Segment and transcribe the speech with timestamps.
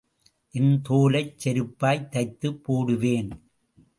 [0.53, 3.31] என் தோலைச் செருப்பாய்த் தைத்துப் போடுவேன்.